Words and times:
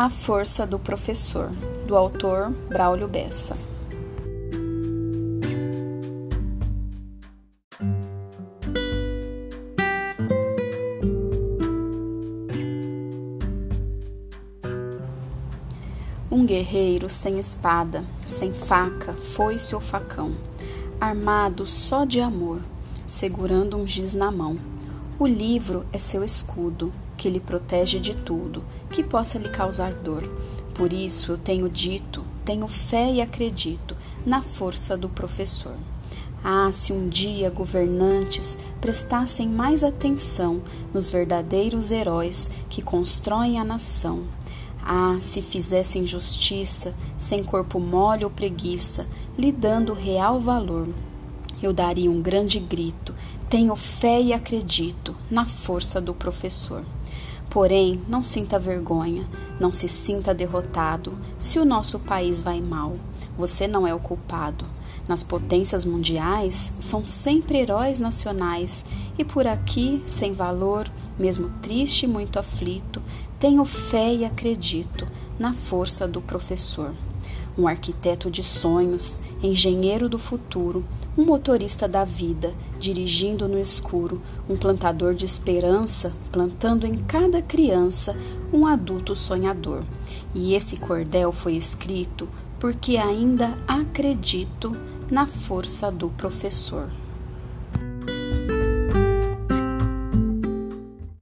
A 0.00 0.08
Força 0.08 0.64
do 0.64 0.78
Professor, 0.78 1.50
do 1.84 1.96
autor 1.96 2.52
Braulio 2.68 3.08
Bessa. 3.08 3.56
Um 16.30 16.46
guerreiro 16.46 17.10
sem 17.10 17.40
espada, 17.40 18.04
sem 18.24 18.52
faca, 18.52 19.12
foice 19.12 19.74
ou 19.74 19.80
facão, 19.80 20.30
armado 21.00 21.66
só 21.66 22.04
de 22.04 22.20
amor, 22.20 22.60
segurando 23.04 23.76
um 23.76 23.84
giz 23.84 24.14
na 24.14 24.30
mão. 24.30 24.60
O 25.18 25.26
livro 25.26 25.84
é 25.92 25.98
seu 25.98 26.22
escudo, 26.22 26.92
que 27.18 27.28
lhe 27.28 27.40
protege 27.40 27.98
de 27.98 28.14
tudo 28.14 28.64
que 28.90 29.02
possa 29.02 29.38
lhe 29.38 29.50
causar 29.50 29.92
dor. 29.92 30.22
Por 30.74 30.92
isso 30.92 31.32
eu 31.32 31.36
tenho 31.36 31.68
dito, 31.68 32.24
tenho 32.44 32.68
fé 32.68 33.10
e 33.10 33.20
acredito 33.20 33.96
na 34.24 34.40
força 34.40 34.96
do 34.96 35.08
professor. 35.08 35.74
Ah, 36.42 36.70
se 36.70 36.92
um 36.92 37.08
dia 37.08 37.50
governantes 37.50 38.56
prestassem 38.80 39.48
mais 39.48 39.82
atenção 39.82 40.62
nos 40.94 41.10
verdadeiros 41.10 41.90
heróis 41.90 42.48
que 42.70 42.80
constroem 42.80 43.58
a 43.58 43.64
nação. 43.64 44.22
Ah, 44.80 45.16
se 45.20 45.42
fizessem 45.42 46.06
justiça, 46.06 46.94
sem 47.16 47.42
corpo 47.42 47.80
mole 47.80 48.24
ou 48.24 48.30
preguiça, 48.30 49.04
lhe 49.36 49.50
dando 49.50 49.92
real 49.92 50.38
valor. 50.38 50.88
Eu 51.62 51.72
daria 51.72 52.10
um 52.10 52.22
grande 52.22 52.60
grito, 52.60 53.14
tenho 53.48 53.74
fé 53.74 54.20
e 54.20 54.32
acredito 54.32 55.14
na 55.30 55.44
força 55.44 56.00
do 56.00 56.14
professor. 56.14 56.84
Porém, 57.50 58.00
não 58.06 58.22
sinta 58.22 58.58
vergonha, 58.58 59.26
não 59.58 59.72
se 59.72 59.88
sinta 59.88 60.34
derrotado 60.34 61.18
se 61.38 61.58
o 61.58 61.64
nosso 61.64 61.98
país 61.98 62.40
vai 62.40 62.60
mal. 62.60 62.96
Você 63.36 63.66
não 63.66 63.86
é 63.86 63.94
o 63.94 63.98
culpado. 63.98 64.64
Nas 65.08 65.22
potências 65.22 65.86
mundiais 65.86 66.74
são 66.78 67.06
sempre 67.06 67.58
heróis 67.58 67.98
nacionais 67.98 68.84
e 69.16 69.24
por 69.24 69.46
aqui, 69.46 70.02
sem 70.04 70.34
valor, 70.34 70.90
mesmo 71.18 71.48
triste 71.62 72.02
e 72.02 72.08
muito 72.08 72.38
aflito, 72.38 73.02
tenho 73.40 73.64
fé 73.64 74.14
e 74.14 74.24
acredito 74.24 75.08
na 75.38 75.54
força 75.54 76.06
do 76.06 76.20
professor. 76.20 76.92
Um 77.58 77.66
arquiteto 77.66 78.30
de 78.30 78.42
sonhos, 78.42 79.18
engenheiro 79.42 80.08
do 80.08 80.18
futuro, 80.18 80.84
um 81.16 81.24
motorista 81.24 81.88
da 81.88 82.04
vida, 82.04 82.54
dirigindo 82.78 83.48
no 83.48 83.58
escuro, 83.58 84.22
um 84.48 84.56
plantador 84.56 85.12
de 85.12 85.24
esperança, 85.24 86.14
plantando 86.30 86.86
em 86.86 86.94
cada 86.94 87.42
criança 87.42 88.16
um 88.52 88.64
adulto 88.64 89.16
sonhador. 89.16 89.82
E 90.32 90.54
esse 90.54 90.76
cordel 90.76 91.32
foi 91.32 91.56
escrito 91.56 92.28
porque 92.60 92.96
ainda 92.96 93.58
acredito 93.66 94.76
na 95.10 95.26
força 95.26 95.90
do 95.90 96.08
professor. 96.10 96.88